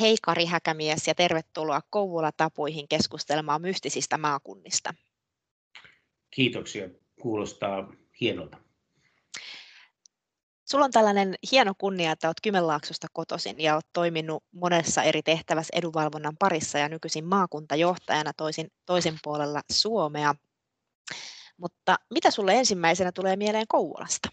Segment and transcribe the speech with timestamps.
[0.00, 4.94] Hei Kari Häkämies ja tervetuloa Kouvola-tapuihin keskustelemaan mystisistä maakunnista.
[6.30, 6.88] Kiitoksia,
[7.20, 8.56] kuulostaa hienolta.
[10.64, 15.76] Sulla on tällainen hieno kunnia, että olet Kymenlaaksosta kotoisin ja olet toiminut monessa eri tehtävässä
[15.76, 20.34] edunvalvonnan parissa ja nykyisin maakuntajohtajana toisin, toisen puolella Suomea.
[21.56, 24.28] Mutta mitä sulle ensimmäisenä tulee mieleen Kouvolasta?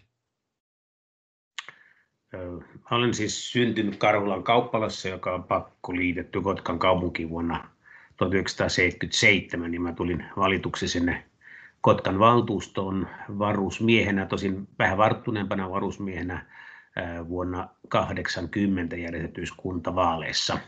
[2.90, 7.68] Olen siis syntynyt Karhulan kauppalassa, joka on pakko liitetty Kotkan kaupunkiin vuonna
[8.16, 11.24] 1977, niin mä tulin valituksi sinne
[11.80, 13.08] Kotkan valtuustoon
[13.38, 16.46] varusmiehenä, tosin vähän varttuneempana varusmiehenä
[17.28, 20.58] vuonna 80 järjestetyissä kuntavaaleissa.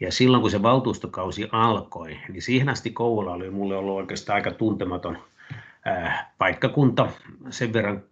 [0.00, 4.50] Ja silloin kun se valtuustokausi alkoi, niin siihen asti Kouvola oli mulle ollut oikeastaan aika
[4.50, 5.18] tuntematon
[6.38, 7.08] paikkakunta.
[7.50, 8.02] Sen verran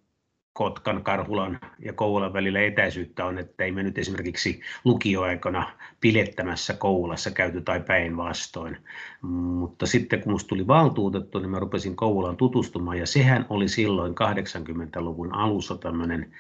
[0.55, 7.31] Kotkan, Karhulan ja Kouvolan välillä etäisyyttä on, että ei me nyt esimerkiksi lukioaikana pilettämässä Kouvolassa
[7.31, 8.77] käyty tai päinvastoin.
[9.23, 14.13] Mutta sitten kun minusta tuli valtuutettu, niin mä rupesin Kouvolaan tutustumaan ja sehän oli silloin
[14.13, 16.33] 80-luvun alussa tämmöinen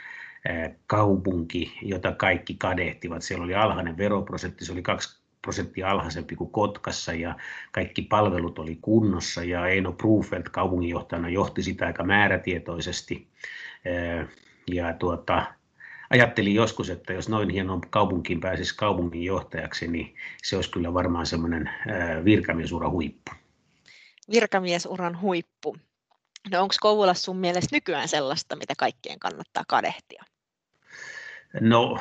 [0.86, 3.22] kaupunki, jota kaikki kadehtivat.
[3.22, 7.36] Siellä oli alhainen veroprosentti, se oli kaksi prosenttia alhaisempi kuin Kotkassa ja
[7.72, 13.28] kaikki palvelut oli kunnossa ja Eino Brufeld kaupunginjohtajana johti sitä aika määrätietoisesti.
[14.72, 15.54] Ja tuota,
[16.10, 21.70] ajattelin joskus, että jos noin hienon kaupunkiin pääsisi kaupunginjohtajaksi, niin se olisi kyllä varmaan semmoinen
[22.24, 23.30] virkamiesuran huippu.
[24.30, 25.76] Virkamiesuran huippu.
[26.50, 30.24] No onko Kouvolassa sun mielestä nykyään sellaista, mitä kaikkien kannattaa kadehtia?
[31.60, 31.98] No,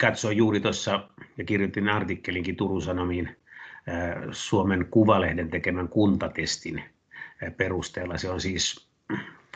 [0.00, 3.36] katsoin juuri tuossa ja kirjoitin artikkelinkin Turun Sanomiin
[4.32, 6.82] Suomen Kuvalehden tekemän kuntatestin
[7.56, 8.18] perusteella.
[8.18, 8.88] Se on siis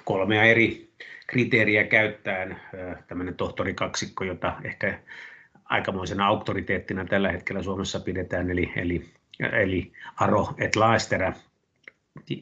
[0.05, 0.93] kolmea eri
[1.27, 2.61] kriteeriä käyttäen
[3.07, 5.01] tämmöinen tohtorikaksikko, jota ehkä
[5.65, 9.13] aikamoisena auktoriteettina tällä hetkellä Suomessa pidetään, eli, eli,
[9.53, 11.33] eli Aro et Laestera,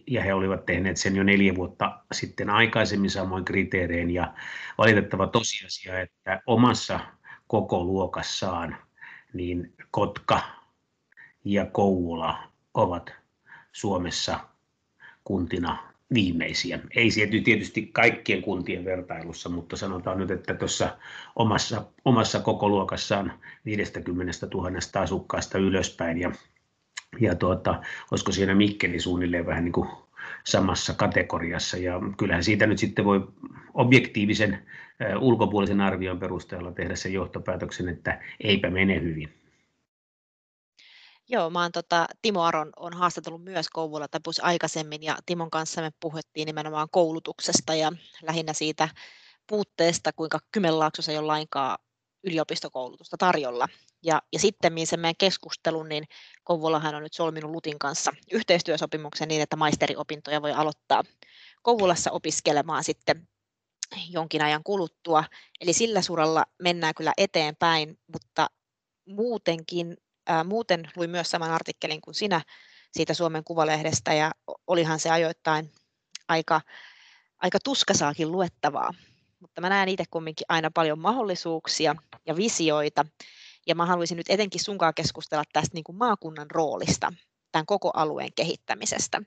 [0.07, 4.35] ja he olivat tehneet sen jo neljä vuotta sitten aikaisemmin samoin kriteerein, ja
[4.79, 7.01] valitettava tosiasia, että omassa
[7.47, 8.77] koko luokassaan
[9.33, 10.41] niin Kotka
[11.45, 12.43] ja Kouvola
[12.75, 13.13] ovat
[13.73, 14.41] Suomessa
[15.25, 16.79] kuntina viimeisiä.
[16.97, 20.97] Ei sieltä tietysti kaikkien kuntien vertailussa, mutta sanotaan nyt, että tuossa
[21.37, 23.33] omassa, omassa koko luokassaan
[23.65, 26.33] 50 000 asukkaasta ylöspäin ja,
[27.21, 29.89] ja tuota, olisiko siinä Mikkeli suunnilleen vähän niin kuin
[30.45, 33.29] samassa kategoriassa ja kyllähän siitä nyt sitten voi
[33.75, 34.67] objektiivisen
[35.21, 39.40] ulkopuolisen arvion perusteella tehdä sen johtopäätöksen, että eipä mene hyvin.
[41.33, 45.81] Joo, mä oon tota, Timo Aron on haastatellut myös Kouvola Tapus aikaisemmin ja Timon kanssa
[45.81, 47.93] me puhuttiin nimenomaan koulutuksesta ja
[48.23, 48.89] lähinnä siitä
[49.47, 51.79] puutteesta, kuinka Kymenlaaksossa ei ole lainkaan
[52.25, 53.69] yliopistokoulutusta tarjolla.
[54.03, 56.05] Ja, ja sitten sen meidän keskustelun, niin
[56.45, 61.03] Kouvolahan on nyt solminut Lutin kanssa yhteistyösopimuksen niin, että maisteriopintoja voi aloittaa
[61.63, 63.29] Kouvolassa opiskelemaan sitten
[64.09, 65.25] jonkin ajan kuluttua.
[65.61, 68.51] Eli sillä suralla mennään kyllä eteenpäin, mutta
[69.07, 69.97] muutenkin
[70.27, 72.43] ää, muuten luin myös saman artikkelin kuin sinä
[72.93, 74.33] siitä Suomen Kuvalehdestä ja
[74.67, 75.73] olihan se ajoittain
[76.29, 76.61] aika,
[77.39, 78.95] aika tuskasaakin luettavaa.
[79.41, 81.95] Mutta mä näen itse kumminkin aina paljon mahdollisuuksia
[82.27, 83.05] ja visioita.
[83.67, 87.13] Ja mä haluaisin nyt etenkin sunkaan keskustella tästä niin kuin maakunnan roolista,
[87.53, 89.23] tämän koko alueen kehittämisestä.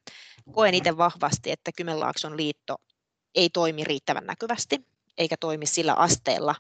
[0.52, 2.75] Koen itse vahvasti, että Kymenlaakson liitto
[3.36, 4.88] ei toimi riittävän näkyvästi,
[5.18, 6.56] eikä toimi sillä asteella,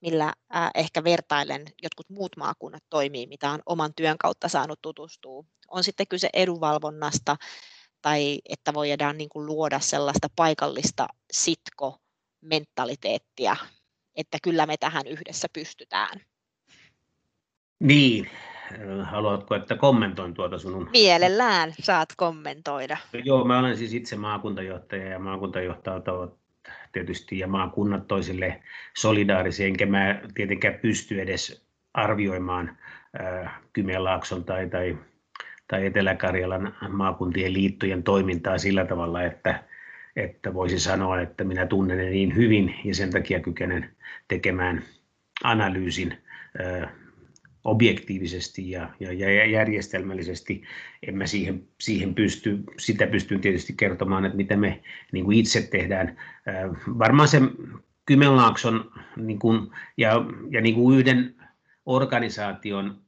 [0.00, 5.44] millä äh, ehkä vertailen jotkut muut maakunnat toimii, mitä on oman työn kautta saanut tutustua.
[5.68, 7.36] On sitten kyse edunvalvonnasta
[8.02, 13.56] tai että voidaan niin kuin luoda sellaista paikallista sitko-mentaliteettia,
[14.16, 16.20] että kyllä me tähän yhdessä pystytään.
[17.80, 18.30] Niin,
[19.02, 20.88] haluatko, että kommentoin tuota sinun?
[20.92, 22.96] Mielellään saat kommentoida.
[23.24, 26.37] Joo, mä olen siis itse maakuntajohtaja ja maakuntajohtajat ovat
[26.92, 28.62] tietysti ja maakunnat toisille
[28.96, 32.76] solidaarisia, enkä mä tietenkään pysty edes arvioimaan
[33.20, 34.98] äh, Kymenlaakson tai, tai,
[35.68, 39.64] tai Etelä-Karjalan maakuntien liittojen toimintaa sillä tavalla, että,
[40.16, 43.90] että voisi sanoa, että minä tunnen ne niin hyvin ja sen takia kykenen
[44.28, 44.82] tekemään
[45.44, 46.16] analyysin
[46.60, 46.90] äh,
[47.68, 50.62] objektiivisesti ja, ja, ja järjestelmällisesti.
[51.06, 54.80] En mä siihen, siihen pysty, sitä pystyn tietysti kertomaan, että mitä me
[55.12, 56.16] niin kuin itse tehdään.
[56.98, 57.40] Varmaan se
[58.06, 61.34] Kymenlaakson niin kuin, ja, ja niin kuin yhden
[61.86, 63.00] organisaation,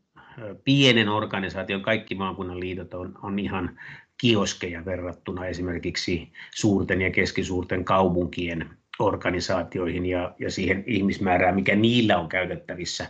[0.65, 3.79] pienen organisaation, kaikki maakunnan liitot on, on ihan
[4.21, 12.29] kioskeja verrattuna esimerkiksi suurten ja keskisuurten kaupunkien organisaatioihin ja, ja siihen ihmismäärään, mikä niillä on
[12.29, 13.07] käytettävissä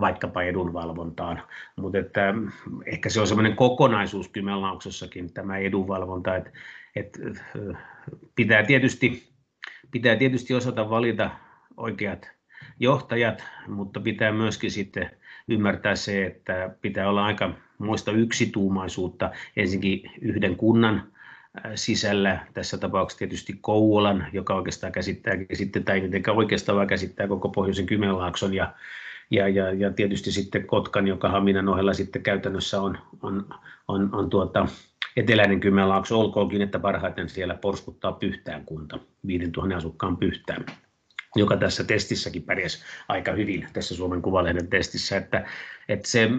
[0.00, 1.42] vaikkapa edunvalvontaan.
[1.76, 2.34] Mutta että
[2.86, 6.50] ehkä se on semmoinen kokonaisuus Kymenlauksessakin tämä edunvalvonta, että,
[6.96, 7.18] että
[8.34, 9.28] pitää, tietysti,
[9.90, 11.30] pitää tietysti osata valita
[11.76, 12.30] oikeat
[12.80, 15.10] johtajat, mutta pitää myöskin sitten
[15.48, 21.11] ymmärtää se, että pitää olla aika muista yksituumaisuutta ensinnäkin yhden kunnan
[21.74, 27.48] sisällä, tässä tapauksessa tietysti Kouvolan, joka oikeastaan käsittää, sitten, tai mitenkään oikeastaan vaan käsittää koko
[27.48, 28.74] pohjoisen Kymenlaakson ja,
[29.30, 33.48] ja, ja, ja, tietysti sitten Kotkan, joka Haminan ohella sitten käytännössä on, on,
[33.88, 34.66] on, on tuota,
[35.16, 40.64] eteläinen Kymenlaakso, olkoonkin, että parhaiten siellä porskuttaa Pyhtään kunta, 5000 asukkaan Pyhtään
[41.36, 45.46] joka tässä testissäkin pärjäsi aika hyvin tässä Suomen Kuvalehden testissä, että,
[45.88, 46.30] että se,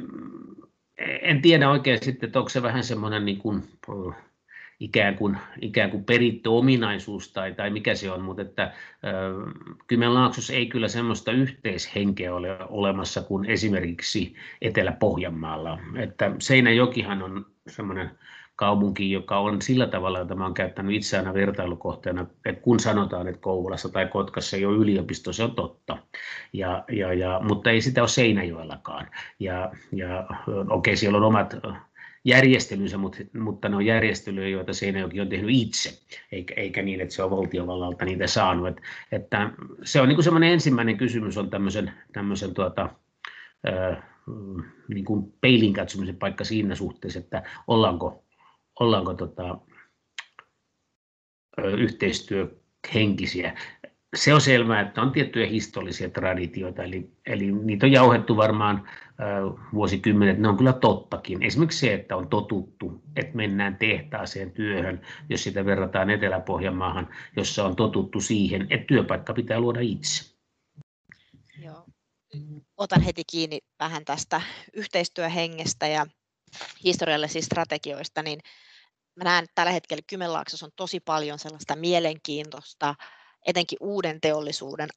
[1.21, 3.63] en tiedä oikein sitten, että onko se vähän semmoinen niin kuin,
[4.83, 8.73] ikään kuin, ikään kuin perittöominaisuus tai, tai mikä se on, mutta että
[9.87, 15.79] Kymenlaaksossa ei kyllä semmoista yhteishenkeä ole olemassa kuin esimerkiksi Etelä-Pohjanmaalla.
[15.95, 18.11] Että Seinäjokihan on semmoinen
[18.55, 23.27] kaupunki, joka on sillä tavalla, jota mä olen käyttänyt itse aina vertailukohteena, että kun sanotaan,
[23.27, 25.97] että Kouvolassa tai Kotkassa ei ole yliopisto, se on totta,
[26.53, 29.07] ja, ja, ja, mutta ei sitä ole Seinäjoellakaan.
[29.39, 31.55] Ja, ja okei, okay, siellä on omat
[32.25, 35.89] järjestelynsä, mutta, mutta ne on järjestelyjä, joita Seinäjoki on tehnyt itse,
[36.31, 38.67] eikä, eikä niin, että se on valtiovallalta niitä saanut.
[38.67, 38.81] Et,
[39.11, 39.51] että
[39.83, 42.89] se on niin semmoinen ensimmäinen kysymys on tämmöisen, tämmöisen tuota,
[43.67, 43.95] ö,
[44.87, 48.23] niin kuin peilin katsomisen paikka siinä suhteessa, että ollaanko,
[48.79, 49.57] ollaanko tota,
[51.77, 53.57] yhteistyöhenkisiä
[54.13, 58.89] se on selvää, että on tiettyjä historiallisia traditioita, eli, eli niitä on jauhettu varmaan
[59.73, 61.43] vuosikymmenet, ne on kyllä tottakin.
[61.43, 67.75] Esimerkiksi se, että on totuttu, että mennään tehtaaseen työhön, jos sitä verrataan Etelä-Pohjanmaahan, jossa on
[67.75, 70.33] totuttu siihen, että työpaikka pitää luoda itse.
[71.63, 71.85] Joo.
[72.77, 74.41] Otan heti kiinni vähän tästä
[74.73, 76.05] yhteistyöhengestä ja
[76.83, 78.39] historiallisista strategioista, niin
[79.15, 82.95] mä näen, että tällä hetkellä Kymenlaaksossa on tosi paljon sellaista mielenkiintoista,
[83.45, 84.89] etenkin uuden teollisuuden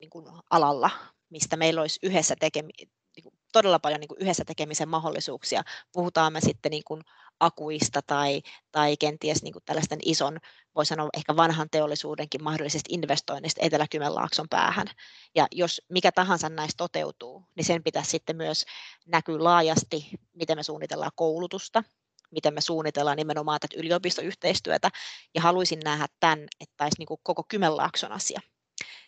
[0.00, 0.90] niin kuin alalla,
[1.30, 5.62] mistä meillä olisi yhdessä tekemi, niin kuin todella paljon niin kuin yhdessä tekemisen mahdollisuuksia.
[5.92, 7.02] Puhutaan me sitten niin kuin
[7.40, 8.42] akuista tai,
[8.72, 10.38] tai kenties niin kuin tällaisten ison,
[10.74, 14.86] voi sanoa ehkä vanhan teollisuudenkin mahdollisesta investoinnista Etelä-Kymenlaakson päähän.
[15.34, 18.64] Ja jos mikä tahansa näistä toteutuu, niin sen pitäisi sitten myös
[19.06, 21.84] näkyä laajasti, miten me suunnitellaan koulutusta,
[22.30, 24.90] miten me suunnitellaan nimenomaan tätä yliopistoyhteistyötä,
[25.34, 28.40] ja haluaisin nähdä tämän, että taisi niin kuin koko Kymenlaakson asia.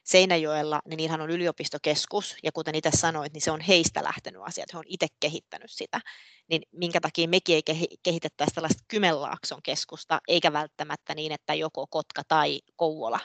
[0.05, 4.65] Seinäjoella, niin niillähän on yliopistokeskus, ja kuten itse sanoit, niin se on heistä lähtenyt asia,
[4.65, 6.01] että he on itse kehittänyt sitä.
[6.49, 12.23] Niin minkä takia mekin ei kehitettäisi tällaista Kymenlaakson keskusta, eikä välttämättä niin, että joko Kotka
[12.29, 13.21] tai Kouvola.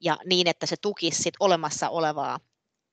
[0.00, 2.40] Ja niin, että se tukisi sit olemassa olevaa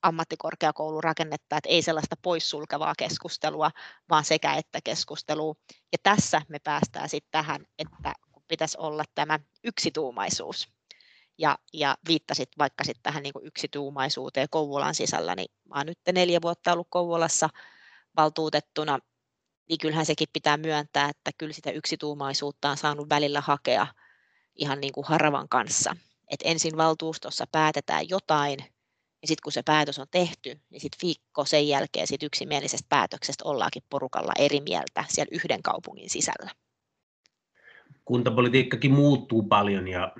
[0.01, 3.71] ammattikorkeakoulurakennetta, että ei sellaista poissulkevaa keskustelua,
[4.09, 5.55] vaan sekä että keskustelua.
[5.91, 10.69] Ja tässä me päästään sitten tähän, että kun pitäisi olla tämä yksituumaisuus.
[11.37, 16.39] Ja, ja viittasit vaikka sitten tähän niin yksituumaisuuteen Kouvolan sisällä, niin mä oon nyt neljä
[16.41, 17.49] vuotta ollut Kouvolassa
[18.15, 18.99] valtuutettuna,
[19.69, 23.87] niin kyllähän sekin pitää myöntää, että kyllä sitä yksituumaisuutta on saanut välillä hakea
[24.55, 25.95] ihan niin kuin harvan kanssa.
[26.31, 28.59] Et ensin valtuustossa päätetään jotain,
[29.27, 33.43] ja sitten kun se päätös on tehty, niin sitten viikko sen jälkeen sit yksimielisestä päätöksestä
[33.45, 36.51] ollaankin porukalla eri mieltä siellä yhden kaupungin sisällä.
[38.05, 40.13] Kuntapolitiikkakin muuttuu paljon ja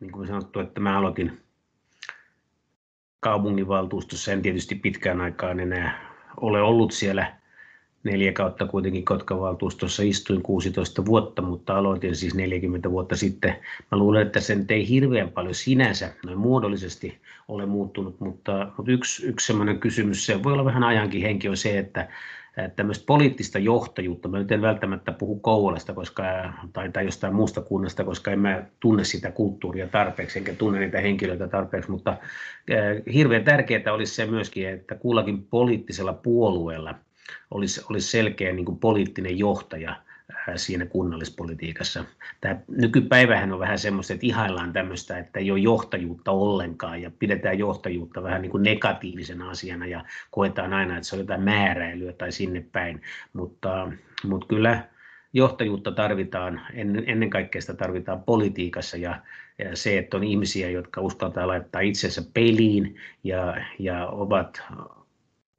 [0.00, 1.44] niin kuin sanottu, että mä aloitin
[3.20, 7.40] kaupunginvaltuustossa, en tietysti pitkään aikaan enää ole ollut siellä
[8.04, 13.56] neljä kautta kuitenkin Kotkan valtuustossa istuin 16 vuotta, mutta aloitin siis 40 vuotta sitten.
[13.90, 17.18] Mä luulen, että sen ei hirveän paljon sinänsä noin muodollisesti
[17.48, 21.56] ole muuttunut, mutta, mutta yksi, yksi sellainen kysymys, se voi olla vähän ajankin henki, on
[21.56, 22.08] se, että
[22.76, 26.22] tämmöistä poliittista johtajuutta, mä nyt en välttämättä puhu Kouvolasta koska,
[26.72, 31.00] tai, tai jostain muusta kunnasta, koska en mä tunne sitä kulttuuria tarpeeksi, enkä tunne niitä
[31.00, 36.94] henkilöitä tarpeeksi, mutta äh, hirveän tärkeää olisi se myöskin, että kullakin poliittisella puolueella
[37.50, 39.96] olisi, olisi selkeä niin kuin poliittinen johtaja
[40.56, 42.04] siinä kunnallispolitiikassa.
[42.40, 47.58] Tämä nykypäivähän on vähän semmoista, että ihaillaan tämmöistä, että ei ole johtajuutta ollenkaan ja pidetään
[47.58, 52.32] johtajuutta vähän niin kuin negatiivisena asiana ja koetaan aina, että se on jotain määräilyä tai
[52.32, 53.02] sinne päin,
[53.32, 53.92] mutta,
[54.24, 54.88] mutta kyllä
[55.32, 56.60] johtajuutta tarvitaan,
[57.06, 59.20] ennen kaikkea sitä tarvitaan politiikassa ja,
[59.58, 64.62] ja se, että on ihmisiä, jotka uskaltaa laittaa itsensä peliin ja, ja ovat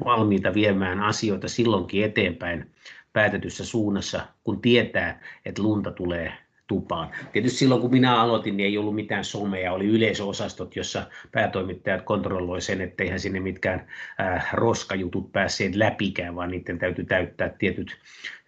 [0.05, 2.71] valmiita viemään asioita silloinkin eteenpäin
[3.13, 6.33] päätetyssä suunnassa, kun tietää, että lunta tulee
[6.67, 7.09] tupaan.
[7.31, 12.61] Tietysti silloin, kun minä aloitin, niin ei ollut mitään somea, oli yleisöosastot, jossa päätoimittajat kontrolloi
[12.61, 13.87] sen, että eihän sinne mitkään
[14.19, 17.97] äh, roskajutut päässeet läpikään, vaan niiden täytyy täyttää tietyt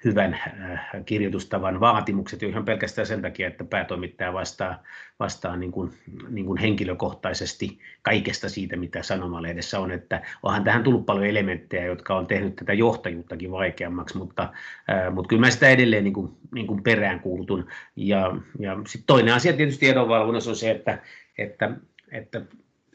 [0.06, 4.84] hyvän äh, kirjoitustavan vaatimukset jo ihan pelkästään sen takia, että päätoimittaja vastaa,
[5.20, 5.94] vastaa niin kuin,
[6.30, 9.92] niin kuin henkilökohtaisesti kaikesta siitä, mitä sanomalehdessä on.
[9.92, 14.44] Että onhan tähän tullut paljon elementtejä, jotka on tehnyt tätä johtajuuttakin vaikeammaksi, mutta,
[14.90, 17.68] äh, mutta kyllä mä sitä edelleen niin kuin, niin kuin peräänkuulutun.
[17.96, 21.02] Ja, ja sit toinen asia tietysti edonvalvonnassa on se, että,
[21.38, 21.72] että,
[22.12, 22.42] että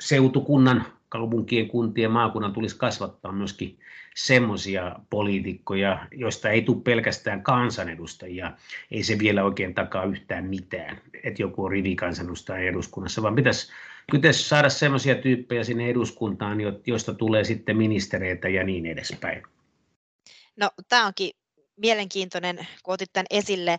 [0.01, 3.79] seutukunnan kaupunkien, kuntien, maakunnan tulisi kasvattaa myöskin
[4.17, 8.53] semmoisia poliitikkoja, joista ei tule pelkästään kansanedustajia.
[8.91, 13.73] Ei se vielä oikein takaa yhtään mitään, että joku on rivikansanedustaja eduskunnassa, vaan pitäisi,
[14.13, 19.43] pitäisi saada semmoisia tyyppejä sinne eduskuntaan, joista tulee sitten ministereitä ja niin edespäin.
[20.57, 21.31] No tämä onkin
[21.77, 23.79] mielenkiintoinen, kun otit tämän esille.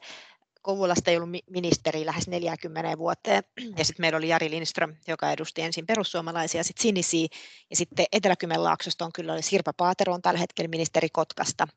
[0.63, 3.43] Kouvolasta ei ollut ministeri lähes 40 vuoteen.
[3.77, 7.27] Ja sitten meillä oli Jari Lindström, joka edusti ensin perussuomalaisia, sitten sinisiä.
[7.69, 11.67] Ja sitten Etelä-Kymenlaaksosta on kyllä oli Sirpa Paatero on tällä hetkellä ministeri Kotkasta.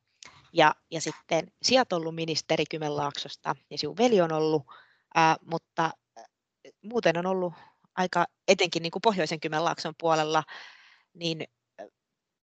[0.52, 4.62] Ja, ja sitten sijat ollut ministeri Kymenlaaksosta ja sinun veli on ollut,
[5.14, 5.90] ää, mutta
[6.82, 7.54] muuten on ollut
[7.96, 10.44] aika, etenkin niin kuin pohjoisen Kymenlaakson puolella,
[11.14, 11.44] niin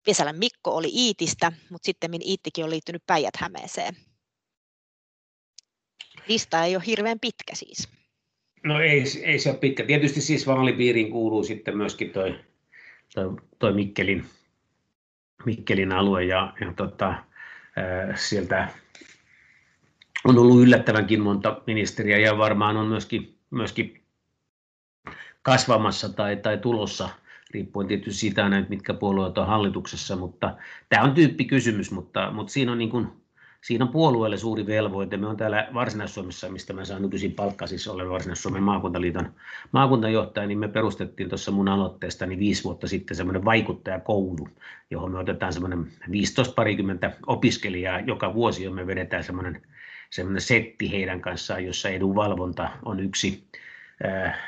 [0.06, 3.96] Vesälän Mikko oli Iitistä, mutta sitten Iittikin on liittynyt Päijät-Hämeeseen
[6.28, 7.88] lista ei ole hirveän pitkä siis.
[8.64, 9.84] No ei, ei se ole pitkä.
[9.84, 12.38] Tietysti siis vaalipiiriin kuuluu sitten myöskin toi,
[13.14, 14.24] toi, toi Mikkelin,
[15.44, 17.14] Mikkelin alue ja, ja tota,
[18.14, 18.68] sieltä
[20.24, 24.02] on ollut yllättävänkin monta ministeriä ja varmaan on myöskin, myöskin
[25.42, 27.08] kasvamassa tai, tai tulossa,
[27.50, 30.56] riippuen tietysti siitä, mitkä puolueet on hallituksessa, mutta
[30.88, 33.08] tämä on tyyppikysymys, mutta, mutta siinä on niin kuin
[33.64, 35.16] siinä on puolueelle suuri velvoite.
[35.16, 39.32] Me on täällä Varsinais-Suomessa, mistä mä saan nykyisin palkka, siis olen Varsinais-Suomen maakuntaliiton
[39.72, 44.48] maakuntajohtaja, niin me perustettiin tuossa mun aloitteestani viisi vuotta sitten semmoinen vaikuttajakoulu,
[44.90, 48.00] johon me otetaan semmoinen 15-parikymmentä opiskelijaa.
[48.00, 49.62] Joka vuosi, ja me vedetään semmoinen,
[50.10, 53.44] semmoinen setti heidän kanssaan, jossa edunvalvonta on yksi
[54.04, 54.38] äh,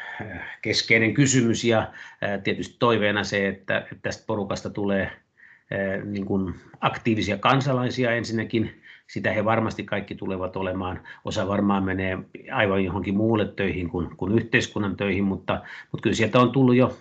[0.62, 1.64] keskeinen kysymys.
[1.64, 8.82] Ja äh, tietysti toiveena se, että tästä porukasta tulee äh, niin kuin aktiivisia kansalaisia ensinnäkin,
[9.06, 11.00] sitä he varmasti kaikki tulevat olemaan.
[11.24, 12.18] Osa varmaan menee
[12.52, 16.96] aivan johonkin muulle töihin kuin, kuin yhteiskunnan töihin, mutta, mutta kyllä sieltä on tullut jo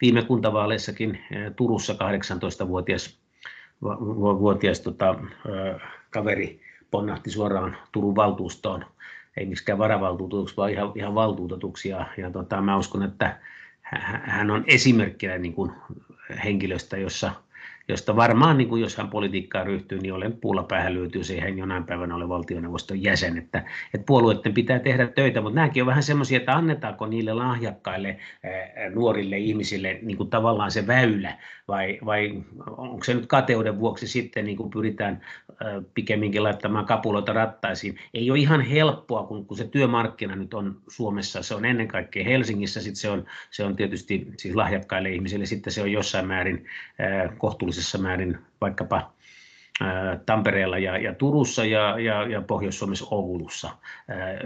[0.00, 3.22] viime kuntavaaleissakin eh, Turussa 18-vuotias
[4.40, 5.14] vuotias, tota,
[6.10, 8.84] kaveri ponnahti suoraan Turun valtuustoon,
[9.36, 11.88] ei miskään varavaltuutetuksi, vaan ihan, ihan valtuutetuksi.
[11.88, 13.38] Ja, ja tota, mä uskon, että
[13.82, 15.72] hän on esimerkkinä niin kuin
[16.44, 17.32] henkilöstä, jossa
[17.88, 20.92] josta varmaan, niin kuin jos hän politiikkaan ryhtyy, niin olen puulla päähän
[21.34, 23.38] ei hän jonain päivänä ole valtioneuvoston jäsen.
[23.38, 23.58] Että,
[23.94, 28.16] että puolueiden pitää tehdä töitä, mutta nämäkin on vähän semmoisia, että annetaanko niille lahjakkaille
[28.94, 32.42] nuorille ihmisille niin kuin tavallaan se väylä, vai, vai
[32.76, 35.20] onko se nyt kateuden vuoksi sitten niin kuin pyritään
[35.94, 37.98] pikemminkin laittamaan kapuloita rattaisiin.
[38.14, 42.24] Ei ole ihan helppoa, kun, kun se työmarkkina nyt on Suomessa, se on ennen kaikkea
[42.24, 46.66] Helsingissä, sitten se on, se on tietysti siis lahjakkaille ihmisille, sitten se on jossain määrin
[47.38, 49.12] kohtuullisessa määrin vaikkapa
[50.26, 53.70] Tampereella ja, ja Turussa ja, ja, ja Pohjois-Suomessa Oulussa,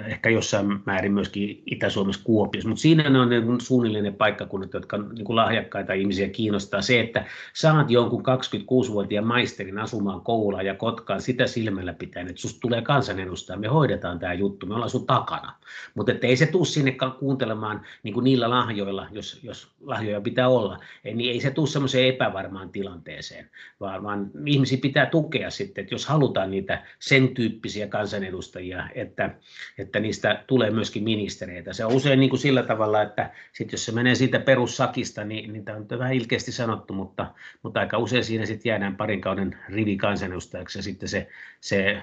[0.07, 4.99] ehkä jossain määrin myöskin Itä-Suomessa Kuopiossa, mutta siinä ne on niin suunnilleen ne paikkakunnat, jotka
[4.99, 6.83] niin kuin lahjakkaita ihmisiä kiinnostaa.
[6.83, 12.61] Se, että saat jonkun 26-vuotiaan maisterin asumaan Koulaan ja Kotkaan sitä silmällä pitäen, että susta
[12.61, 15.55] tulee kansanedustaja, me hoidetaan tämä juttu, me ollaan sun takana,
[15.95, 20.79] mutta ei se tule sinne kuuntelemaan niin kuin niillä lahjoilla, jos, jos lahjoja pitää olla,
[21.05, 26.07] niin ei se tule semmoiseen epävarmaan tilanteeseen, vaan, vaan ihmisiä pitää tukea sitten, että jos
[26.07, 29.31] halutaan niitä sen tyyppisiä kansanedustajia, että,
[29.79, 31.73] että niistä tulee myöskin ministereitä.
[31.73, 35.53] Se on usein niin kuin sillä tavalla, että sit jos se menee siitä perussakista, niin,
[35.53, 37.27] niin tämä on vähän ilkeästi sanottu, mutta,
[37.63, 41.29] mutta aika usein siinä sitten jäädään parin kauden rivikansanedustajaksi ja sitten se,
[41.61, 42.03] se,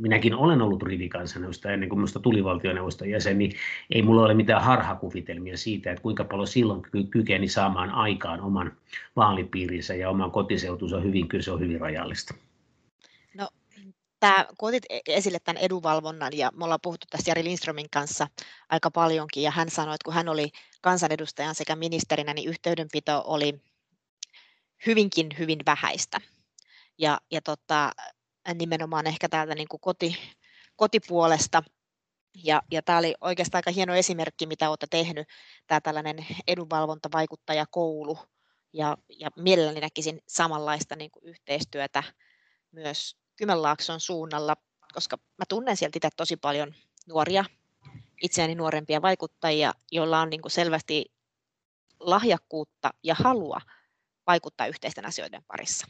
[0.00, 3.52] minäkin olen ollut rivikansanedustaja ennen kuin minusta tuli valtioneuvoston jäsen, niin
[3.90, 8.72] ei mulla ole mitään harhakuvitelmia siitä, että kuinka paljon silloin kykeni saamaan aikaan oman
[9.16, 12.23] vaalipiirinsä ja oman kotiseutunsa hyvin, kyllä se on hyvin rajallista
[14.24, 18.26] tämä, kun otit e-, esille tämän edunvalvonnan, ja me ollaan puhuttu tästä Jari Lindströmin kanssa
[18.68, 20.50] aika paljonkin, ja hän sanoi, että kun hän oli
[20.80, 23.62] kansanedustajan sekä ministerinä, niin yhteydenpito oli
[24.86, 26.20] hyvinkin, hyvin vähäistä.
[26.98, 27.92] Ja, ja tota,
[28.54, 30.16] nimenomaan ehkä täältä niin kuin koti,
[30.76, 31.62] kotipuolesta.
[32.44, 35.28] Ja, ja tämä oli oikeastaan aika hieno esimerkki, mitä olette tehnyt,
[35.66, 38.18] tämä tällainen edunvalvontavaikuttajakoulu.
[38.72, 42.02] Ja, ja mielelläni näkisin samanlaista niin kuin yhteistyötä
[42.72, 44.56] myös Kymenlaakson suunnalla,
[44.94, 46.74] koska mä tunnen sieltä itse tosi paljon
[47.08, 47.44] nuoria
[48.22, 51.12] itseäni nuorempia vaikuttajia, joilla on niin kuin selvästi
[52.00, 53.60] lahjakkuutta ja halua
[54.26, 55.86] vaikuttaa yhteisten asioiden parissa.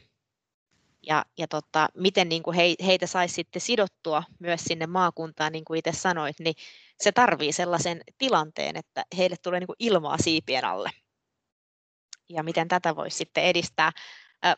[1.07, 5.65] Ja, ja tota, miten niin kuin he, heitä saisi sitten sidottua myös sinne maakuntaan, niin
[5.65, 6.55] kuin itse sanoit, niin
[7.03, 10.89] se tarvii sellaisen tilanteen, että heille tulee niin kuin ilmaa siipien alle.
[12.29, 13.91] Ja miten tätä voisi sitten edistää.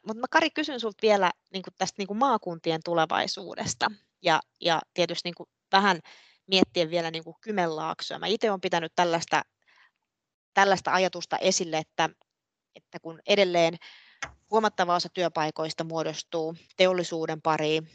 [0.08, 3.91] Mutta mä Kari kysyn sinulta vielä niin kuin tästä niin kuin maakuntien tulevaisuudesta
[4.22, 6.00] ja, ja tietysti niin kuin vähän
[6.48, 8.20] miettien vielä niin kuin Kymenlaaksoa.
[8.20, 9.41] Mä itse olen pitänyt tällaista,
[10.53, 12.10] tällaista ajatusta esille, että,
[12.75, 13.77] että kun edelleen
[14.51, 17.89] huomattava osa työpaikoista muodostuu teollisuuden pariin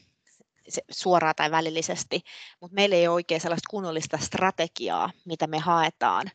[0.91, 2.21] suoraan tai välillisesti,
[2.61, 6.31] mutta meillä ei ole oikein sellaista kunnollista strategiaa, mitä me haetaan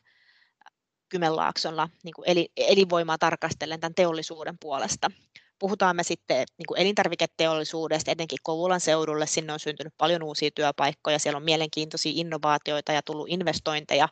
[1.08, 5.10] Kymenlaaksolla niin kuin elinvoimaa tarkastellen tämän teollisuuden puolesta
[5.58, 11.18] puhutaan me sitten niin kuin elintarviketeollisuudesta, etenkin Kouvolan seudulle, sinne on syntynyt paljon uusia työpaikkoja,
[11.18, 14.08] siellä on mielenkiintoisia innovaatioita ja tullut investointeja,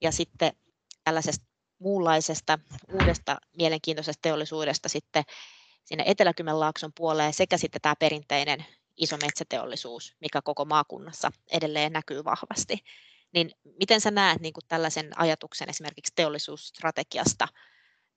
[0.00, 0.52] ja sitten
[1.04, 1.46] tällaisesta
[1.78, 2.58] muunlaisesta
[2.92, 5.24] uudesta mielenkiintoisesta teollisuudesta sitten
[5.84, 8.64] sinne Etelä-Kymenlaakson puoleen sekä sitten tämä perinteinen
[8.96, 12.78] iso metsäteollisuus, mikä koko maakunnassa edelleen näkyy vahvasti.
[13.34, 13.50] Niin
[13.80, 17.48] miten sä näet niin kuin tällaisen ajatuksen esimerkiksi teollisuusstrategiasta,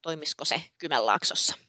[0.02, 1.69] toimisiko se Kymenlaaksossa?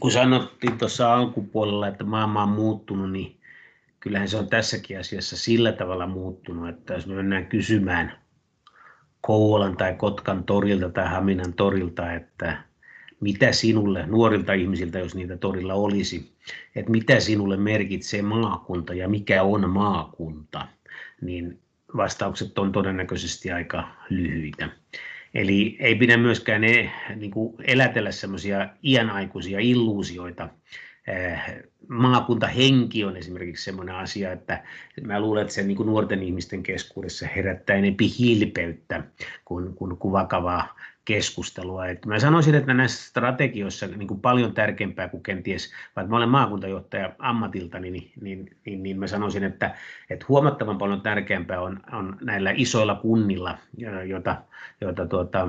[0.00, 3.36] Kun sanottiin tuossa alkupuolella, että maailma on muuttunut, niin
[4.00, 8.12] kyllähän se on tässäkin asiassa sillä tavalla muuttunut, että jos me mennään kysymään
[9.20, 12.62] Kouvolan tai Kotkan torilta tai Haminan torilta, että
[13.20, 16.36] mitä sinulle, nuorilta ihmisiltä, jos niitä torilla olisi,
[16.76, 20.68] että mitä sinulle merkitsee maakunta ja mikä on maakunta,
[21.20, 21.60] niin
[21.96, 24.68] vastaukset on todennäköisesti aika lyhyitä.
[25.36, 30.48] Eli ei pidä myöskään ne, niin kuin elätellä semmoisia iänaikuisia illuusioita.
[31.06, 31.40] Eh,
[31.88, 34.64] maakuntahenki on esimerkiksi semmoinen asia, että
[35.02, 39.02] mä luulen, että se niin kuin nuorten ihmisten keskuudessa herättää enempi hilpeyttä
[39.44, 40.76] kuin, kuin, kuin vakavaa
[41.06, 41.86] keskustelua.
[41.86, 46.28] Et mä sanoisin, että näissä strategioissa niin kuin paljon tärkeämpää kuin kenties, vaikka mä olen
[46.28, 49.74] maakuntajohtaja ammatilta, niin, niin, niin, niin mä sanoisin, että,
[50.10, 53.58] että huomattavan paljon tärkeämpää on, on näillä isoilla kunnilla,
[54.06, 54.42] joita,
[54.80, 55.48] joita tuota,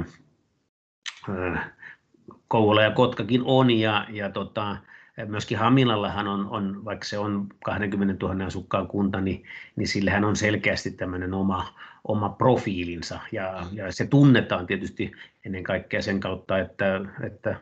[2.47, 4.77] Kouvola ja Kotkakin on, ja, ja tota,
[5.25, 9.43] myöskin Hamilallahan on, on, vaikka se on 20 000 asukkaan kunta, niin,
[9.75, 11.73] niin sillähän on selkeästi tämmöinen oma,
[12.07, 13.19] oma profiilinsa.
[13.31, 15.11] Ja, ja se tunnetaan tietysti
[15.45, 17.55] ennen kaikkea sen kautta, että, että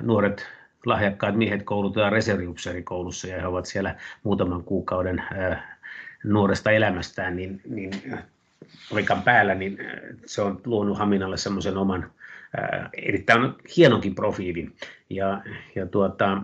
[0.00, 0.46] nuoret
[0.86, 5.22] lahjakkaat miehet koulutetaan reserviupseerikoulussa ja he ovat siellä muutaman kuukauden
[6.24, 7.90] nuoresta elämästään, niin, niin
[8.90, 9.78] paikan päällä, niin
[10.26, 12.10] se on luonut Haminalle semmoisen oman
[12.92, 14.76] erittäin hienonkin profiilin.
[15.10, 15.42] Ja,
[15.74, 16.42] ja, tuota,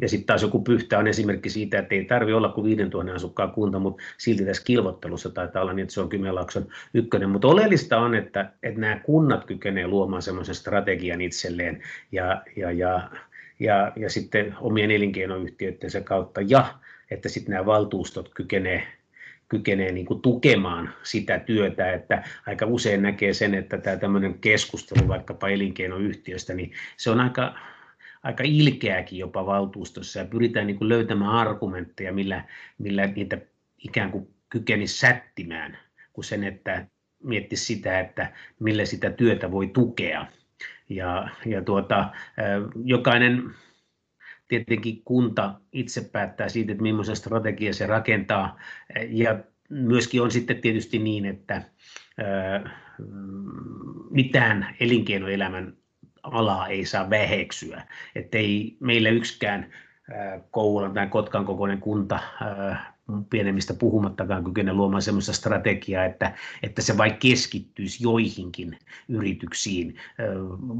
[0.00, 3.50] ja sitten taas joku pyhtä on esimerkki siitä, että ei tarvitse olla kuin 5000 asukkaan
[3.50, 7.30] kunta, mutta silti tässä kilvottelussa taitaa olla niin, että se on Kymenlaakson ykkönen.
[7.30, 13.10] Mutta oleellista on, että, että nämä kunnat kykenevät luomaan semmoisen strategian itselleen ja, ja, ja,
[13.60, 16.74] ja, ja sitten omien elinkeinoyhtiöidensä kautta ja
[17.10, 19.00] että sitten nämä valtuustot kykenevät
[19.50, 25.08] kykenee niin kuin tukemaan sitä työtä, että aika usein näkee sen, että tämä tämmöinen keskustelu
[25.08, 27.54] vaikkapa elinkeinoyhtiöstä, niin se on aika,
[28.22, 32.44] aika ilkeäkin jopa valtuustossa ja pyritään niin kuin löytämään argumentteja, millä,
[32.78, 33.38] millä niitä
[33.78, 35.78] ikään kuin kykenisi sättimään,
[36.12, 36.86] kuin sen, että
[37.22, 40.26] miettisi sitä, että millä sitä työtä voi tukea.
[40.88, 42.10] Ja, ja tuota,
[42.84, 43.42] jokainen
[44.48, 48.58] tietenkin kunta itse päättää siitä, että millaisen strategia se rakentaa.
[49.08, 51.62] Ja myöskin on sitten tietysti niin, että
[54.10, 55.76] mitään elinkeinoelämän
[56.22, 57.82] alaa ei saa väheksyä.
[58.14, 59.72] Että ei meillä yksikään
[60.50, 62.18] Kouvolan tai Kotkan kokoinen kunta
[63.30, 69.96] pienemmistä puhumattakaan kykene luomaan sellaista strategiaa, että, että se vain keskittyisi joihinkin yrityksiin.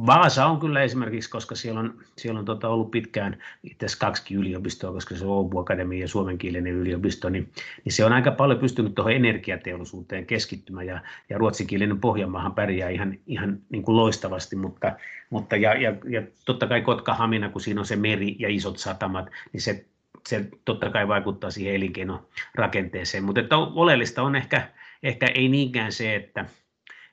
[0.06, 4.34] Vaasa on kyllä esimerkiksi, koska siellä on, siellä on tota ollut pitkään itse asiassa kaksi
[4.34, 7.48] yliopistoa, koska se on Oubu Akademia ja suomenkielinen yliopisto, niin,
[7.84, 13.18] niin se on aika paljon pystynyt tuohon energiateollisuuteen keskittymään ja, ja ruotsinkielinen Pohjanmaahan pärjää ihan,
[13.26, 14.92] ihan niin kuin loistavasti, mutta,
[15.30, 19.30] mutta ja, ja, ja totta kai Kotka-Hamina, kun siinä on se meri ja isot satamat,
[19.52, 19.84] niin se
[20.28, 24.68] se totta kai vaikuttaa siihen elinkeinorakenteeseen, mutta että oleellista on ehkä,
[25.02, 26.44] ehkä ei niinkään se, että,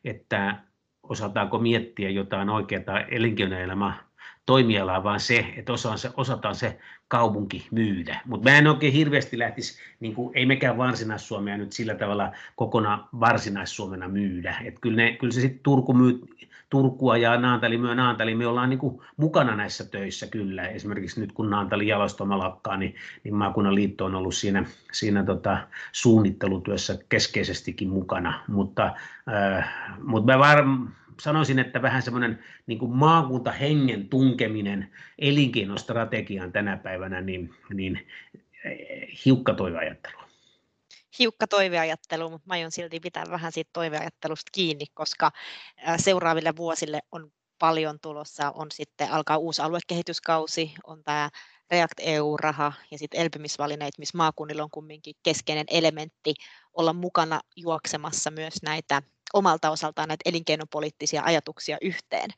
[0.06, 0.56] että
[1.04, 4.08] osataanko miettiä jotain oikeaa elinkeinoelämää
[4.46, 8.22] toimialaa, vaan se, että osataan se, osataan se kaupunki myydä.
[8.26, 13.10] Mutta mä en oikein hirveästi lähtisi, niin kuin, ei mekään Varsinais-Suomea nyt sillä tavalla kokonaan
[13.20, 14.56] Varsinais-Suomena myydä.
[14.66, 16.22] Et kyllä, ne, kyllä se sitten Turku myy,
[16.70, 20.68] Turkua ja Naantali myö Naantali, me ollaan niin kuin mukana näissä töissä kyllä.
[20.68, 25.68] Esimerkiksi nyt kun Naantali jalostoma lakkaa, niin, niin maakunnan liitto on ollut siinä, siinä tota,
[25.92, 28.44] suunnittelutyössä keskeisestikin mukana.
[28.48, 28.94] Mutta,
[29.34, 37.22] äh, mutta mä varmaan sanoisin, että vähän semmoinen niin kuin maakuntahengen tunkeminen elinkeinostrategiaan tänä päivänä,
[37.22, 38.08] niin, niin
[38.64, 40.27] eh, hiukka toiveajattelu.
[41.20, 45.32] Hiukka toiveajattelu, mutta mä aion silti pitää vähän siitä toiveajattelusta kiinni, koska
[45.98, 48.52] seuraaville vuosille on paljon tulossa.
[48.52, 51.30] On sitten alkaa uusi aluekehityskausi, on tämä
[51.72, 56.34] React EU-raha ja sitten elpymisvalineet, missä maakunnilla on kumminkin keskeinen elementti
[56.74, 59.02] olla mukana juoksemassa myös näitä
[59.34, 62.30] omalta osaltaan näitä elinkeinopoliittisia ajatuksia yhteen,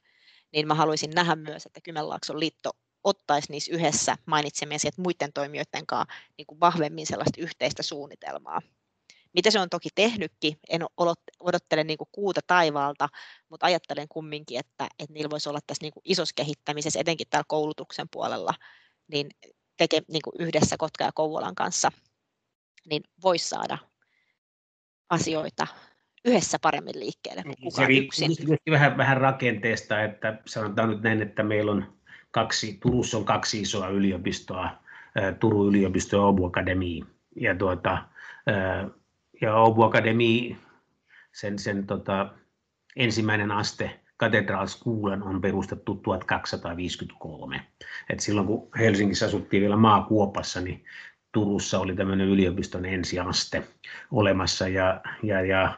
[0.51, 2.71] niin mä haluaisin nähdä myös, että Kymenlaakson liitto
[3.03, 8.62] ottaisi niissä yhdessä mainitsemiesi, että muiden toimijoiden kanssa niin kuin vahvemmin sellaista yhteistä suunnitelmaa.
[9.33, 10.81] Mitä se on toki tehnytkin, en
[11.39, 13.09] odottele niin kuin kuuta taivaalta,
[13.49, 17.45] mutta ajattelen kumminkin, että, että niillä voisi olla tässä niin kuin isossa kehittämisessä, etenkin täällä
[17.47, 18.53] koulutuksen puolella,
[19.07, 19.29] niin,
[19.77, 21.91] teke, niin kuin yhdessä Kotka ja Kouvolan kanssa,
[22.89, 23.77] niin voisi saada
[25.09, 25.67] asioita
[26.25, 28.31] yhdessä paremmin liikkeelle kuin niin, kukaan se yksin.
[28.71, 31.98] vähän, vähän rakenteesta, että sanotaan nyt näin, että meillä on
[32.31, 34.69] kaksi, Turussa on kaksi isoa yliopistoa,
[35.39, 37.01] Turun yliopisto ja Obu Akademi.
[37.35, 38.03] Ja, tuota,
[39.41, 40.57] ja Obu Akademi,
[41.31, 42.33] sen, sen tota,
[42.95, 47.65] ensimmäinen aste, Cathedral Schoolen on perustettu 1253.
[48.09, 50.85] Et silloin kun Helsingissä asuttiin vielä maakuopassa, niin
[51.31, 53.63] Turussa oli tämmöinen yliopiston ensiaste
[54.11, 55.77] olemassa ja, ja, ja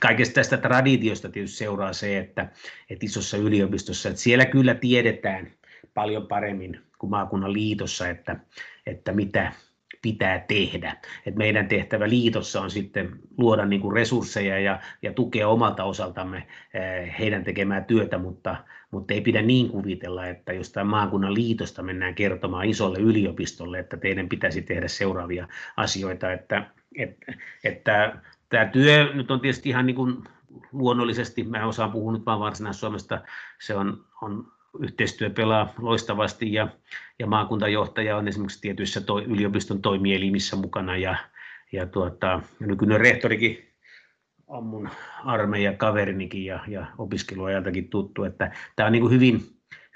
[0.00, 2.48] kaikesta tästä traditiosta tietysti seuraa se, että,
[2.90, 5.50] että isossa yliopistossa, että siellä kyllä tiedetään
[5.94, 8.36] paljon paremmin kuin maakunnan liitossa, että,
[8.86, 9.52] että mitä
[10.02, 10.96] pitää tehdä.
[11.26, 16.46] Et meidän tehtävä liitossa on sitten luoda niin kuin resursseja ja, ja tukea omalta osaltamme
[17.18, 18.56] heidän tekemää työtä, mutta,
[18.90, 24.28] mutta ei pidä niin kuvitella, että jostain maakunnan liitosta mennään kertomaan isolle yliopistolle, että teidän
[24.28, 26.66] pitäisi tehdä seuraavia asioita, että
[26.98, 27.32] että,
[27.64, 28.16] että
[28.50, 30.24] tämä työ nyt on tietysti ihan niin kuin
[30.72, 33.20] luonnollisesti, mä osaan puhua nyt vaan Varsinais-Suomesta,
[33.60, 36.68] se on, on yhteistyö pelaa loistavasti ja,
[37.18, 41.16] ja maakuntajohtaja on esimerkiksi tietyissä to, yliopiston toimielimissä mukana ja,
[41.72, 43.68] ja, tuota, nykyinen rehtorikin
[44.46, 44.88] on mun
[45.24, 49.40] armeija kaverinikin ja, ja opiskeluajaltakin tuttu, että tämä on niin kuin hyvin,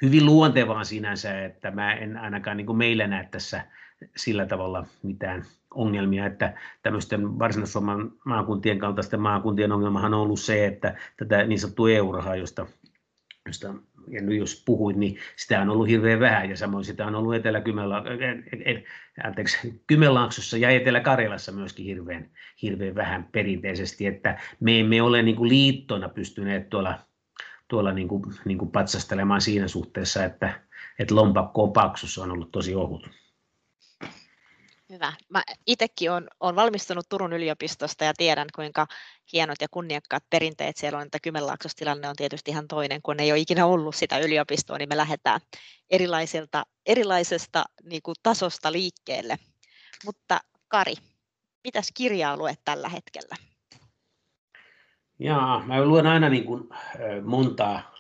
[0.03, 3.67] hyvin luontevaa sinänsä, että mä en ainakaan niin kuin meillä näe tässä
[4.17, 10.97] sillä tavalla mitään ongelmia, että tämmöisten varsinais-Suomen maakuntien kaltaisten maakuntien ongelmahan on ollut se, että
[11.17, 12.67] tätä niin sanottua EU-rahaa, josta,
[13.47, 13.75] josta
[14.09, 17.35] ja nyt jos puhuit, niin sitä on ollut hirveän vähän, ja samoin sitä on ollut
[17.35, 17.63] etelä
[19.87, 22.31] Kymenlaaksossa ja Etelä-Karjalassa myöskin hirveän,
[22.63, 26.99] hirveän vähän perinteisesti, että me emme ole niin kuin liittona pystyneet tuolla,
[27.69, 30.61] tuolla niin kuin, niin kuin patsastelemaan siinä suhteessa, että,
[30.99, 33.11] että lompakko on paksussa on ollut tosi ohut.
[34.95, 35.13] Hyvä.
[35.29, 38.87] Mä itsekin olen, olen valmistunut Turun yliopistosta ja tiedän, kuinka
[39.33, 43.33] hienot ja kunniakkaat perinteet siellä on, että Kymenlaaksossa tilanne on tietysti ihan toinen, kun ei
[43.33, 45.41] ole ikinä ollut sitä yliopistoa, niin me lähdetään
[45.91, 49.37] erilaisilta, erilaisesta niin kuin, tasosta liikkeelle.
[50.05, 50.95] Mutta Kari,
[51.65, 53.37] mitäs kirjaa luet tällä hetkellä?
[55.19, 56.69] Jaa, mä luen aina niin kuin,
[57.25, 57.95] montaa,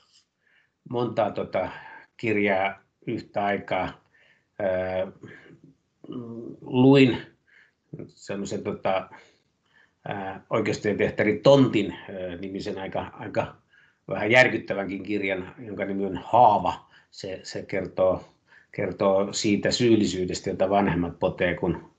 [0.90, 1.68] montaa tota
[2.16, 4.04] kirjaa yhtä aikaa
[6.60, 7.18] luin
[8.06, 9.08] semmoisen tota,
[10.50, 13.56] oikeustietehteri Tontin ää, nimisen aika, aika
[14.08, 16.90] vähän järkyttävänkin kirjan, jonka nimi on Haava.
[17.10, 18.24] Se, se kertoo,
[18.72, 21.90] kertoo siitä syyllisyydestä, jota vanhemmat potee, kun,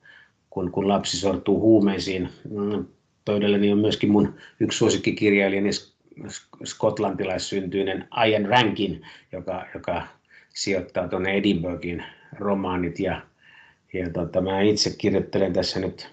[0.50, 2.30] kun, kun lapsi sortuu huumeisiin.
[2.50, 2.86] Mm,
[3.26, 5.70] Toidelleni on myöskin mun yksi suosikkikirjailijani
[6.64, 10.08] skotlantilaissyntyinen Ian Rankin, joka, joka
[10.50, 12.04] sijoittaa tuonne Edinburghin
[12.40, 13.22] romaanit ja
[13.96, 16.10] ja tota, mä itse kirjoittelen tässä nyt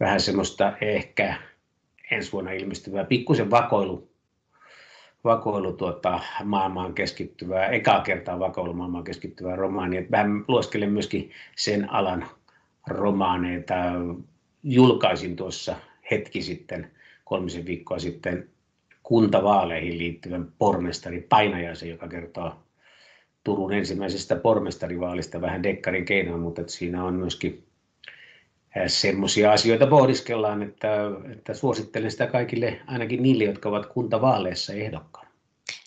[0.00, 1.36] vähän semmoista ehkä
[2.10, 4.10] ensi vuonna ilmestyvää pikkusen vakoilu,
[5.24, 10.02] vakoilu tuota, maailmaan keskittyvää, ekaa kertaa vakoilu maailmaan keskittyvää romaania.
[10.10, 12.26] Vähän lueskelen myöskin sen alan
[12.86, 13.74] romaaneita.
[14.62, 15.76] Julkaisin tuossa
[16.10, 16.90] hetki sitten,
[17.24, 18.48] kolmisen viikkoa sitten,
[19.02, 22.65] kuntavaaleihin liittyvän pormestari Painajaisen, joka kertoo
[23.46, 27.66] Turun ensimmäisestä pormestarivaalista vähän dekkarin keinoin, mutta että siinä on myöskin
[28.86, 30.88] semmoisia asioita pohdiskellaan, että,
[31.32, 35.30] että suosittelen sitä kaikille, ainakin niille, jotka ovat kuntavaaleissa ehdokkaana.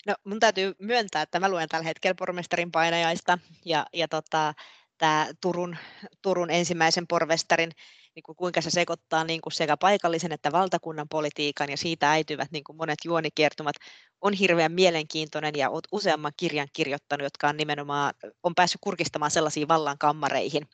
[0.07, 4.53] No mun täytyy myöntää, että mä luen tällä hetkellä pormestarin painajaista ja, ja tota,
[4.97, 5.77] tämä Turun,
[6.21, 7.71] Turun ensimmäisen porvestarin,
[8.15, 12.51] niin kuin kuinka se sekoittaa niin kuin sekä paikallisen että valtakunnan politiikan ja siitä äityvät
[12.51, 13.75] niin kuin monet juonikiertumat,
[14.21, 19.67] on hirveän mielenkiintoinen ja olet useamman kirjan kirjoittanut, jotka on nimenomaan on päässyt kurkistamaan sellaisiin
[19.67, 20.67] vallan kammareihin,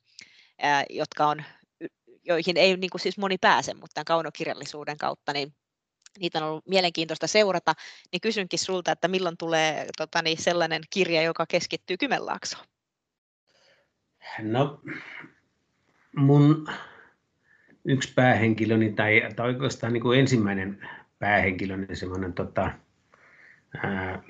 [0.90, 1.44] jotka on,
[2.24, 5.54] joihin ei niin kuin siis moni pääse, mutta tämän kaunokirjallisuuden kautta, niin
[6.20, 7.74] niitä on ollut mielenkiintoista seurata,
[8.12, 12.66] niin kysynkin sulta, että milloin tulee tota, niin sellainen kirja, joka keskittyy Kymenlaaksoon?
[14.40, 14.82] No,
[16.16, 16.68] mun
[17.86, 20.88] yksi päähenkilöni, tai, tai oikeastaan niin kuin ensimmäinen
[21.20, 22.72] päähenkilöni, semmoinen tota,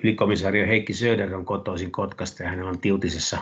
[0.03, 3.37] ylikomisario Heikki Söder on kotoisin Kotkasta ja hänellä on Tiutisessa,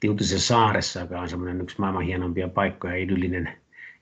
[0.00, 3.52] Tiutisessa saaressa, joka on semmoinen yksi maailman hienompia paikkoja, idyllinen,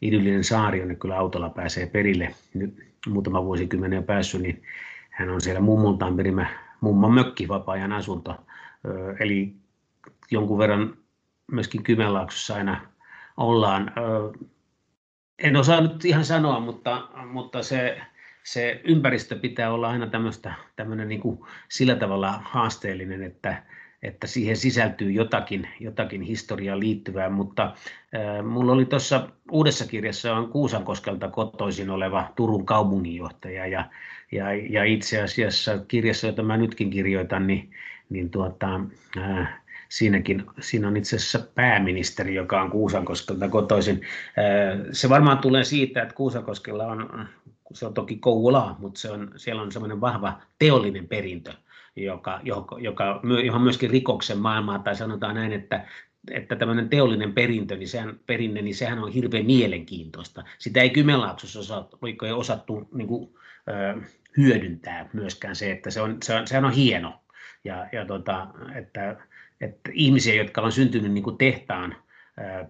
[0.03, 2.35] idyllinen saari, jonne kyllä autolla pääsee perille.
[2.55, 4.63] Nyt muutama vuosikymmenen päässyt, niin
[5.11, 6.47] hän on siellä mummultaan perimä
[6.81, 8.37] mummon mökki, vapaa-ajan asunto.
[9.21, 9.55] Eli
[10.31, 10.97] jonkun verran
[11.53, 12.81] myöskin Kymenlaaksossa aina
[13.37, 13.93] ollaan.
[15.39, 18.01] En osaa nyt ihan sanoa, mutta, mutta se,
[18.43, 23.63] se ympäristö pitää olla aina tämmöistä, tämmöinen niin kuin sillä tavalla haasteellinen, että,
[24.03, 30.49] että siihen sisältyy jotakin, jotakin historiaan liittyvää, mutta äh, mulla oli tuossa uudessa kirjassa on
[30.49, 33.85] Kuusankoskelta kotoisin oleva Turun kaupunginjohtaja ja,
[34.33, 37.71] ja, ja itse asiassa kirjassa, jota mä nytkin kirjoitan, niin,
[38.11, 38.81] niin tuota,
[39.17, 44.01] äh, siinäkin, siinä on itse asiassa pääministeri, joka on Kuusankoskelta kotoisin.
[44.93, 47.29] Se varmaan tulee siitä, että Kuusankoskella on,
[47.73, 51.53] se on toki Kouvolaa, mutta se on, siellä on semmoinen vahva teollinen perintö,
[51.97, 55.87] joka, joka, johon myöskin rikoksen maailmaa, tai sanotaan näin, että
[56.31, 60.45] että tämmöinen teollinen perintö, niin sehän, perinne, niin sehän on hirveän mielenkiintoista.
[60.59, 61.89] Sitä ei Kymenlaaksossa osa,
[62.35, 63.35] osattu niin kuin,
[63.69, 64.01] ö,
[64.37, 67.21] hyödyntää myöskään se, että se on, se on, sehän on hieno.
[67.65, 69.17] Ja, ja tota, että
[69.61, 71.97] että ihmisiä, jotka on syntynyt niin kuin tehtaan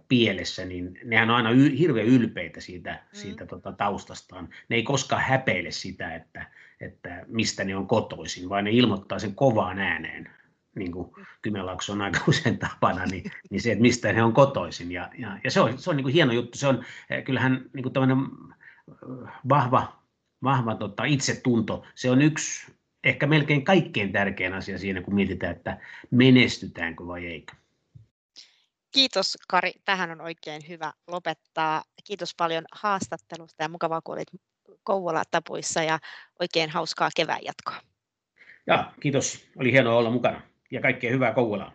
[0.08, 2.98] pielessä, niin nehän on aina y- hirveän ylpeitä siitä, mm.
[3.12, 4.48] siitä tota, taustastaan.
[4.68, 6.46] Ne ei koskaan häpeile sitä, että,
[6.80, 10.30] että mistä ne on kotoisin, vaan ne ilmoittaa sen kovaan ääneen,
[10.76, 11.24] niin kuin mm.
[11.42, 14.92] Kymenlaakso on aika usein tapana, niin, niin se, että mistä ne on kotoisin.
[14.92, 16.58] Ja, ja, ja se on, se on niin kuin hieno juttu.
[16.58, 16.84] Se on,
[17.24, 17.92] kyllähän niin kuin
[19.48, 20.02] vahva,
[20.42, 22.75] vahva tota, itsetunto, se on yksi
[23.06, 25.78] ehkä melkein kaikkein tärkein asia siinä, kun mietitään, että
[26.10, 27.52] menestytäänkö vai eikö.
[28.90, 31.82] Kiitos Kari, tähän on oikein hyvä lopettaa.
[32.04, 34.28] Kiitos paljon haastattelusta ja mukavaa, kun olit
[34.82, 35.98] Kouvola-tapuissa ja
[36.40, 37.80] oikein hauskaa kevään jatkoa.
[38.66, 40.40] Ja, kiitos, oli hienoa olla mukana
[40.70, 41.72] ja kaikkea hyvää Kouvolaan.